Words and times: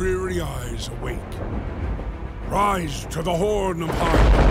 is 0.00 0.88
awake. 0.88 1.18
Rise 2.48 3.04
to 3.06 3.20
the 3.20 3.34
horn 3.34 3.82
of 3.82 3.90
Heimdall. 3.90 4.48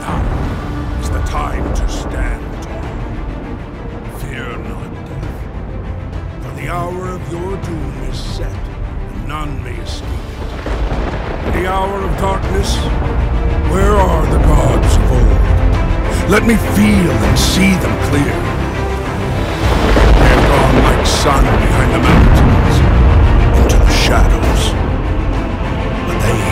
Now 0.00 1.00
is 1.00 1.08
the 1.08 1.22
time 1.22 1.64
to 1.74 1.88
stand 1.88 2.62
tall. 2.62 4.18
Fear 4.18 4.58
not 4.68 4.92
death, 5.06 6.44
for 6.44 6.60
the 6.60 6.68
hour 6.68 7.08
of 7.08 7.32
your 7.32 7.56
doom 7.62 8.02
is 8.10 8.18
set, 8.18 8.52
and 8.52 9.28
none 9.28 9.64
may 9.64 9.76
escape 9.80 10.10
it. 10.10 11.52
The 11.54 11.66
hour 11.66 12.02
of 12.02 12.18
darkness, 12.18 12.76
where 13.72 13.96
are 13.96 14.26
the 14.26 14.40
gods 14.44 14.96
of 14.96 15.10
old? 15.10 16.30
Let 16.30 16.44
me 16.44 16.56
feel 16.76 17.12
and 17.12 17.38
see 17.38 17.72
them 17.80 17.96
clear. 18.10 18.34
They 20.20 20.28
have 20.28 20.48
gone 20.52 20.82
like 20.84 21.06
sun 21.06 21.44
behind 21.44 21.92
the 21.94 21.98
mountains 21.98 22.79
shadows. 24.10 24.62
But 26.06 26.18
they 26.26 26.42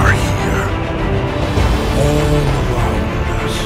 are 0.00 0.12
here, 0.28 0.64
all 2.04 2.36
around 2.68 3.28
us. 3.40 3.56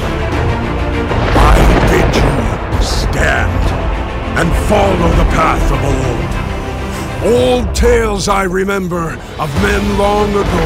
I 1.35 1.57
bid 1.91 2.11
you 2.23 2.33
stand 2.81 3.63
and 4.39 4.47
follow 4.71 5.09
the 5.21 5.27
path 5.35 5.67
of 5.75 5.79
old. 5.91 6.31
Old 7.35 7.75
tales 7.75 8.29
I 8.29 8.43
remember 8.43 9.19
of 9.43 9.49
men 9.61 9.83
long 9.97 10.29
ago. 10.29 10.65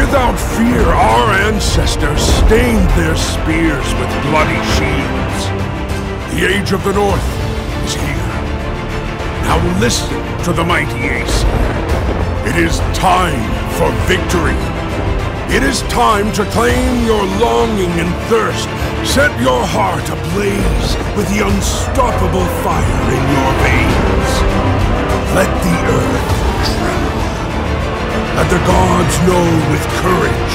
Without 0.00 0.38
fear, 0.56 0.84
our 0.86 1.32
ancestors 1.48 2.22
stained 2.22 2.88
their 2.96 3.16
spears 3.16 3.88
with 4.00 4.10
bloody 4.24 4.62
shields. 4.76 5.40
The 6.32 6.40
age 6.48 6.72
of 6.72 6.82
the 6.82 6.94
North 6.94 7.28
is 7.84 7.92
here. 7.92 8.21
Now 9.44 9.58
listen 9.78 10.08
to 10.44 10.52
the 10.52 10.64
mighty 10.64 11.08
Ace. 11.08 11.44
It 12.46 12.56
is 12.56 12.78
time 12.94 13.42
for 13.78 13.90
victory. 14.06 14.58
It 15.54 15.62
is 15.62 15.82
time 15.82 16.32
to 16.32 16.44
claim 16.46 17.04
your 17.04 17.24
longing 17.38 17.92
and 18.00 18.10
thirst. 18.30 18.68
Set 19.04 19.30
your 19.40 19.62
heart 19.66 20.06
ablaze 20.08 20.96
with 21.16 21.28
the 21.28 21.44
unstoppable 21.44 22.46
fire 22.64 23.02
in 23.12 23.22
your 23.36 23.52
veins. 23.66 24.32
Let 25.36 25.50
the 25.66 25.76
earth 25.92 26.30
tremble. 26.72 27.22
Let 28.36 28.48
the 28.48 28.62
gods 28.64 29.14
know 29.28 29.44
with 29.70 29.84
courage. 30.00 30.54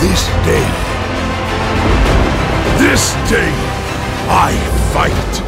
This 0.00 0.24
day, 0.46 0.68
this 2.78 3.12
day, 3.28 3.52
I 4.30 4.54
fight. 4.94 5.47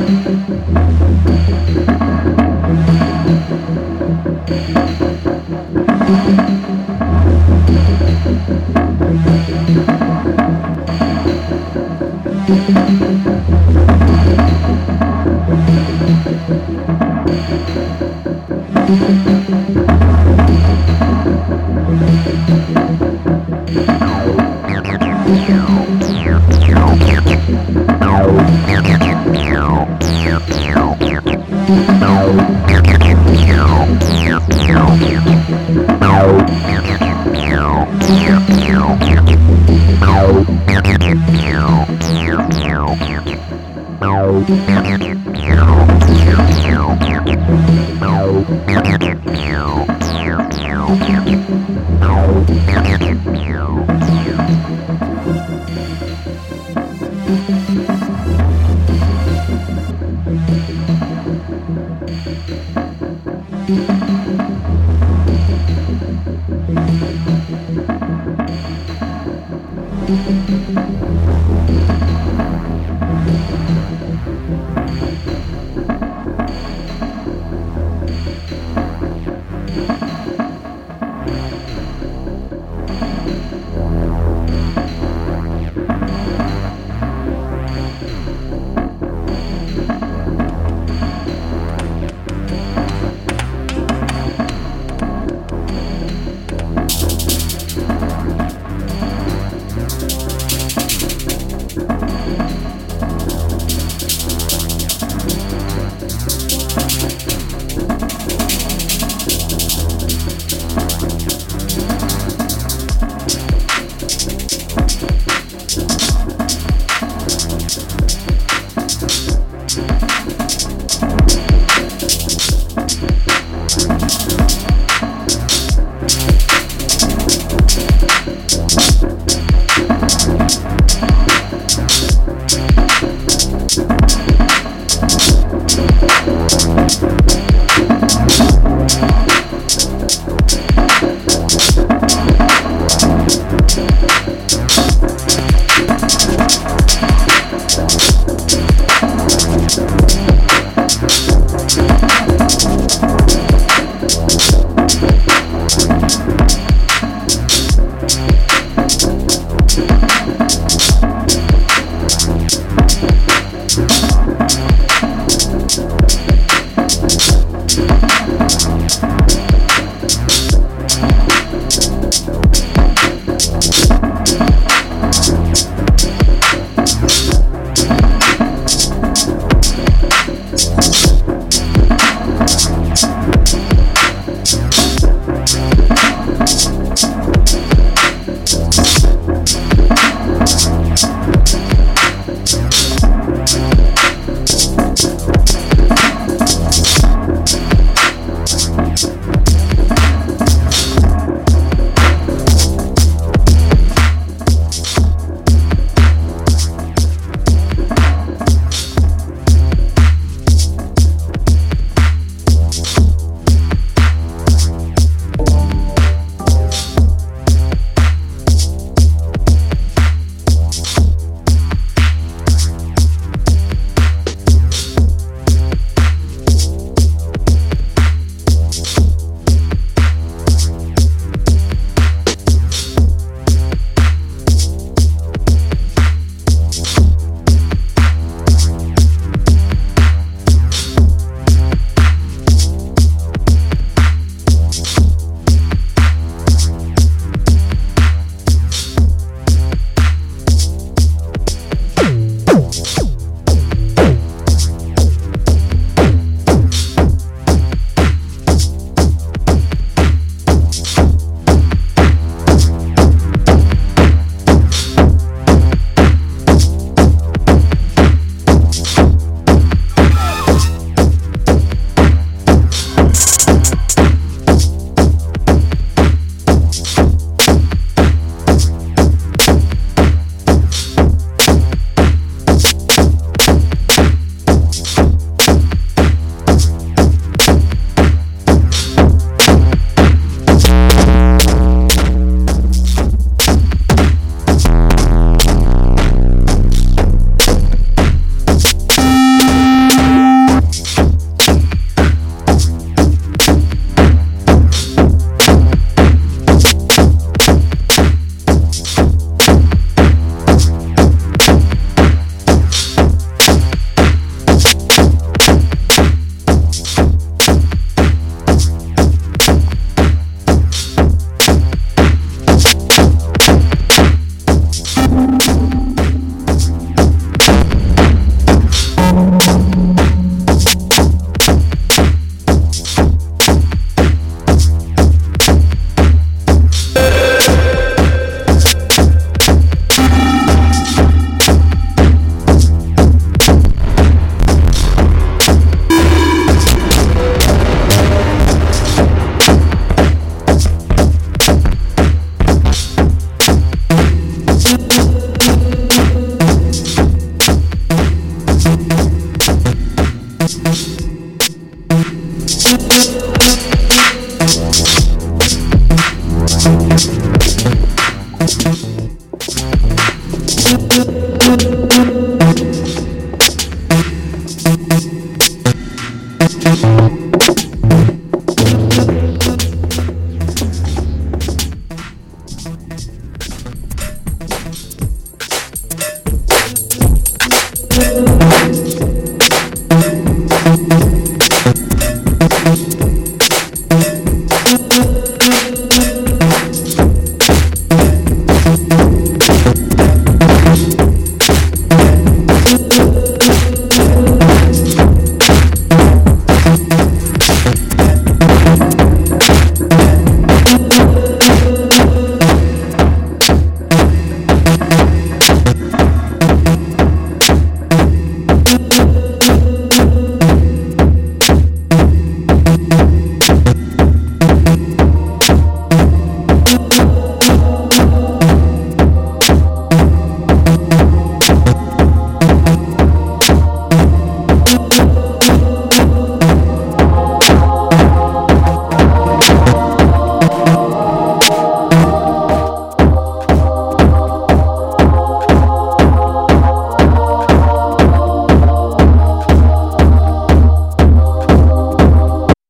Yeah. 18.91 19.31